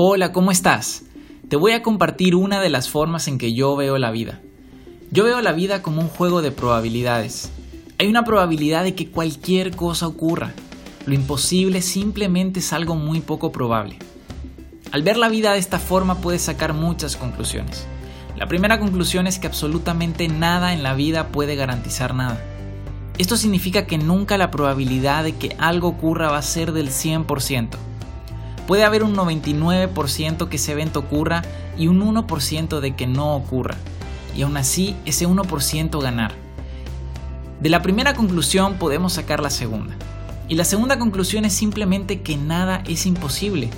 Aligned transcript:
Hola, 0.00 0.30
¿cómo 0.30 0.52
estás? 0.52 1.02
Te 1.48 1.56
voy 1.56 1.72
a 1.72 1.82
compartir 1.82 2.36
una 2.36 2.60
de 2.60 2.70
las 2.70 2.88
formas 2.88 3.26
en 3.26 3.36
que 3.36 3.52
yo 3.52 3.74
veo 3.74 3.98
la 3.98 4.12
vida. 4.12 4.40
Yo 5.10 5.24
veo 5.24 5.40
la 5.40 5.50
vida 5.50 5.82
como 5.82 6.00
un 6.00 6.06
juego 6.06 6.40
de 6.40 6.52
probabilidades. 6.52 7.50
Hay 7.98 8.06
una 8.06 8.22
probabilidad 8.22 8.84
de 8.84 8.94
que 8.94 9.10
cualquier 9.10 9.74
cosa 9.74 10.06
ocurra. 10.06 10.52
Lo 11.04 11.14
imposible 11.14 11.82
simplemente 11.82 12.60
es 12.60 12.72
algo 12.72 12.94
muy 12.94 13.22
poco 13.22 13.50
probable. 13.50 13.98
Al 14.92 15.02
ver 15.02 15.16
la 15.16 15.28
vida 15.28 15.54
de 15.54 15.58
esta 15.58 15.80
forma 15.80 16.20
puedes 16.20 16.42
sacar 16.42 16.74
muchas 16.74 17.16
conclusiones. 17.16 17.84
La 18.36 18.46
primera 18.46 18.78
conclusión 18.78 19.26
es 19.26 19.40
que 19.40 19.48
absolutamente 19.48 20.28
nada 20.28 20.74
en 20.74 20.84
la 20.84 20.94
vida 20.94 21.32
puede 21.32 21.56
garantizar 21.56 22.14
nada. 22.14 22.40
Esto 23.18 23.36
significa 23.36 23.88
que 23.88 23.98
nunca 23.98 24.38
la 24.38 24.52
probabilidad 24.52 25.24
de 25.24 25.34
que 25.34 25.56
algo 25.58 25.88
ocurra 25.88 26.30
va 26.30 26.38
a 26.38 26.42
ser 26.42 26.70
del 26.70 26.90
100%. 26.90 27.87
Puede 28.68 28.84
haber 28.84 29.02
un 29.02 29.16
99% 29.16 30.50
que 30.50 30.56
ese 30.56 30.72
evento 30.72 31.00
ocurra 31.00 31.40
y 31.78 31.86
un 31.86 32.02
1% 32.02 32.80
de 32.80 32.94
que 32.94 33.06
no 33.06 33.34
ocurra. 33.34 33.76
Y 34.36 34.42
aún 34.42 34.58
así, 34.58 34.94
ese 35.06 35.26
1% 35.26 36.02
ganar. 36.02 36.32
De 37.62 37.70
la 37.70 37.80
primera 37.80 38.12
conclusión 38.12 38.74
podemos 38.74 39.14
sacar 39.14 39.40
la 39.40 39.48
segunda. 39.48 39.94
Y 40.48 40.54
la 40.54 40.66
segunda 40.66 40.98
conclusión 40.98 41.46
es 41.46 41.54
simplemente 41.54 42.20
que 42.20 42.36
nada 42.36 42.82
es 42.86 43.06
imposible. 43.06 43.70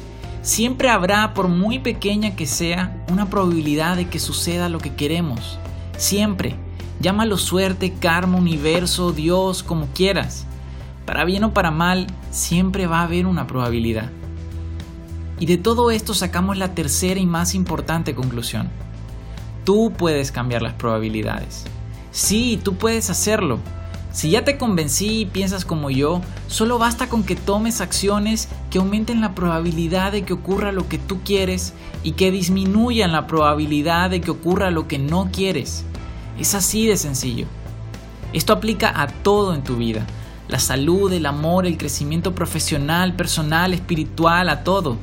Siempre 0.42 0.88
habrá, 0.88 1.34
por 1.34 1.46
muy 1.46 1.78
pequeña 1.78 2.34
que 2.34 2.46
sea, 2.46 3.04
una 3.12 3.30
probabilidad 3.30 3.94
de 3.94 4.08
que 4.08 4.18
suceda 4.18 4.68
lo 4.68 4.80
que 4.80 4.94
queremos. 4.94 5.60
Siempre. 5.98 6.56
Llámalo 6.98 7.38
suerte, 7.38 7.92
karma, 7.92 8.38
universo, 8.38 9.12
Dios, 9.12 9.62
como 9.62 9.86
quieras. 9.94 10.46
Para 11.06 11.24
bien 11.24 11.44
o 11.44 11.54
para 11.54 11.70
mal, 11.70 12.08
siempre 12.32 12.88
va 12.88 12.98
a 12.98 13.04
haber 13.04 13.26
una 13.26 13.46
probabilidad. 13.46 14.10
Y 15.40 15.46
de 15.46 15.56
todo 15.56 15.90
esto 15.90 16.12
sacamos 16.12 16.58
la 16.58 16.74
tercera 16.74 17.18
y 17.18 17.24
más 17.24 17.54
importante 17.54 18.14
conclusión. 18.14 18.68
Tú 19.64 19.92
puedes 19.96 20.30
cambiar 20.30 20.60
las 20.60 20.74
probabilidades. 20.74 21.64
Sí, 22.12 22.60
tú 22.62 22.76
puedes 22.76 23.08
hacerlo. 23.08 23.58
Si 24.12 24.30
ya 24.30 24.44
te 24.44 24.58
convencí 24.58 25.20
y 25.20 25.26
piensas 25.26 25.64
como 25.64 25.88
yo, 25.88 26.20
solo 26.46 26.78
basta 26.78 27.08
con 27.08 27.22
que 27.22 27.36
tomes 27.36 27.80
acciones 27.80 28.48
que 28.70 28.78
aumenten 28.78 29.22
la 29.22 29.34
probabilidad 29.34 30.12
de 30.12 30.24
que 30.24 30.34
ocurra 30.34 30.72
lo 30.72 30.88
que 30.88 30.98
tú 30.98 31.20
quieres 31.24 31.72
y 32.02 32.12
que 32.12 32.30
disminuyan 32.30 33.12
la 33.12 33.26
probabilidad 33.26 34.10
de 34.10 34.20
que 34.20 34.30
ocurra 34.30 34.70
lo 34.70 34.88
que 34.88 34.98
no 34.98 35.30
quieres. 35.32 35.84
Es 36.38 36.54
así 36.54 36.86
de 36.86 36.98
sencillo. 36.98 37.46
Esto 38.34 38.52
aplica 38.52 39.00
a 39.00 39.06
todo 39.06 39.54
en 39.54 39.64
tu 39.64 39.76
vida. 39.76 40.06
La 40.48 40.58
salud, 40.58 41.10
el 41.12 41.24
amor, 41.24 41.64
el 41.64 41.78
crecimiento 41.78 42.34
profesional, 42.34 43.14
personal, 43.16 43.72
espiritual, 43.72 44.50
a 44.50 44.64
todo. 44.64 44.98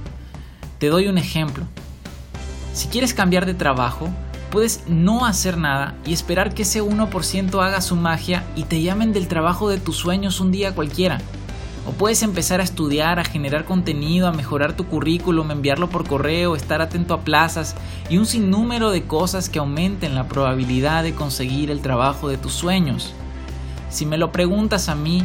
Te 0.80 0.90
doy 0.90 1.08
un 1.08 1.18
ejemplo. 1.18 1.66
Si 2.74 2.88
quieres 2.88 3.16
cambiar 3.16 3.48
de 3.48 3.56
trabajo, 3.56 4.10
puedes 4.52 4.84
no 4.88 5.26
hacer 5.26 5.58
nada 5.58 5.96
y 6.06 6.14
esperar 6.14 6.54
que 6.54 6.62
ese 6.62 6.84
1% 6.84 7.64
haga 7.64 7.82
su 7.82 7.96
magia 7.96 8.44
y 8.56 8.64
te 8.64 8.84
llamen 8.84 9.12
del 9.12 9.28
trabajo 9.28 9.70
de 9.70 9.80
tus 9.80 9.98
sueños 9.98 10.40
un 10.40 10.52
día 10.52 10.76
cualquiera. 10.76 11.18
O 11.88 11.92
puedes 11.92 12.22
empezar 12.22 12.60
a 12.60 12.64
estudiar, 12.64 13.18
a 13.18 13.24
generar 13.24 13.66
contenido, 13.66 14.28
a 14.28 14.34
mejorar 14.34 14.74
tu 14.74 14.86
currículum, 14.86 15.50
enviarlo 15.50 15.90
por 15.90 16.08
correo, 16.08 16.56
estar 16.56 16.82
atento 16.82 17.16
a 17.16 17.22
plazas 17.22 17.76
y 18.10 18.18
un 18.18 18.28
sinnúmero 18.28 18.92
de 18.92 19.04
cosas 19.04 19.50
que 19.50 19.58
aumenten 19.58 20.14
la 20.14 20.28
probabilidad 20.28 21.02
de 21.02 21.16
conseguir 21.16 21.72
el 21.72 21.82
trabajo 21.82 22.30
de 22.30 22.38
tus 22.38 22.54
sueños. 22.54 23.14
Si 23.90 24.06
me 24.06 24.20
lo 24.20 24.32
preguntas 24.32 24.90
a 24.90 24.96
mí, 24.96 25.24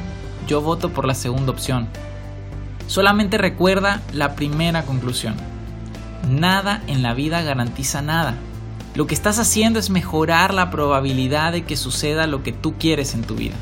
yo 0.49 0.63
voto 0.63 0.89
por 0.91 1.05
la 1.05 1.15
segunda 1.15 1.53
opción. 1.53 1.89
Solamente 2.93 3.39
recuerda 3.39 4.03
la 4.13 4.37
primera 4.37 4.85
conclusión. 4.85 5.35
Nada 6.29 6.83
en 6.89 7.01
la 7.01 7.15
vida 7.15 7.41
garantiza 7.41 8.03
nada. 8.03 8.37
Lo 8.95 9.07
que 9.07 9.15
estás 9.15 9.39
haciendo 9.39 9.79
es 9.79 9.89
mejorar 9.89 10.53
la 10.53 10.71
probabilidad 10.71 11.53
de 11.53 11.65
que 11.65 11.79
suceda 11.79 12.27
lo 12.27 12.43
que 12.43 12.53
tú 12.53 12.75
quieres 12.79 13.15
en 13.15 13.23
tu 13.23 13.35
vida. 13.35 13.55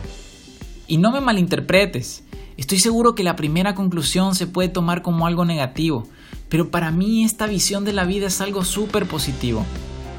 Y 0.89 0.97
no 0.97 1.13
me 1.13 1.21
malinterpretes. 1.21 2.25
Estoy 2.57 2.81
seguro 2.81 3.15
que 3.15 3.23
la 3.23 3.37
primera 3.37 3.77
conclusión 3.77 4.35
se 4.35 4.49
puede 4.49 4.69
tomar 4.69 5.01
como 5.01 5.29
algo 5.29 5.45
negativo, 5.45 6.09
pero 6.49 6.73
para 6.73 6.91
mí 6.91 7.23
esta 7.23 7.47
visión 7.47 7.85
de 7.85 7.93
la 7.93 8.07
vida 8.07 8.27
es 8.27 8.41
algo 8.41 8.65
súper 8.65 9.07
positivo. 9.07 9.65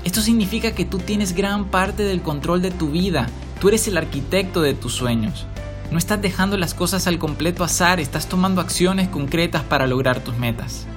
Esto 0.06 0.22
significa 0.22 0.72
que 0.72 0.86
tú 0.86 1.00
tienes 1.00 1.36
gran 1.36 1.66
parte 1.66 2.04
del 2.04 2.22
control 2.22 2.62
de 2.62 2.72
tu 2.72 2.92
vida, 2.92 3.28
tú 3.60 3.68
eres 3.68 3.90
el 3.90 3.98
arquitecto 3.98 4.62
de 4.62 4.74
tus 4.74 4.94
sueños. 4.94 5.48
No 5.92 5.98
estás 5.98 6.22
dejando 6.22 6.56
las 6.56 6.74
cosas 6.74 7.06
al 7.06 7.20
completo 7.20 7.66
azar, 7.66 8.00
estás 8.00 8.28
tomando 8.28 8.62
acciones 8.62 9.10
concretas 9.10 9.62
para 9.64 9.88
lograr 9.88 10.24
tus 10.24 10.38
metas. 10.38 10.88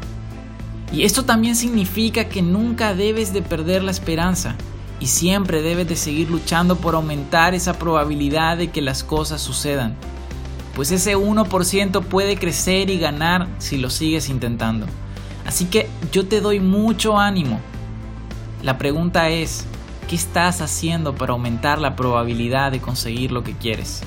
Y 0.93 1.03
esto 1.03 1.25
también 1.25 1.57
significa 1.57 2.29
que 2.29 2.43
nunca 2.43 2.95
debes 2.95 3.33
de 3.33 3.43
perder 3.43 3.83
la 3.83 3.91
esperanza 3.91 4.55
y 5.01 5.09
siempre 5.09 5.63
debes 5.63 5.89
de 5.89 5.97
seguir 5.97 6.31
luchando 6.31 6.77
por 6.77 6.95
aumentar 6.95 7.55
esa 7.55 7.77
probabilidad 7.77 8.57
de 8.57 8.71
que 8.71 8.81
las 8.81 9.03
cosas 9.03 9.43
sucedan. 9.43 9.97
Pues 10.77 10.93
ese 10.93 11.17
1% 11.17 12.05
puede 12.05 12.37
crecer 12.37 12.89
y 12.89 13.01
ganar 13.01 13.49
si 13.59 13.79
lo 13.79 13.91
sigues 13.91 14.29
intentando. 14.29 14.87
Así 15.45 15.65
que 15.65 15.89
yo 16.13 16.27
te 16.29 16.41
doy 16.41 16.61
mucho 16.61 17.19
ánimo. 17.19 17.59
La 18.63 18.79
pregunta 18.79 19.29
es, 19.29 19.67
¿qué 20.09 20.15
estás 20.15 20.61
haciendo 20.61 21.17
para 21.17 21.33
aumentar 21.33 21.81
la 21.81 21.97
probabilidad 21.97 22.71
de 22.71 22.81
conseguir 22.81 23.33
lo 23.33 23.43
que 23.43 23.55
quieres? 23.55 24.05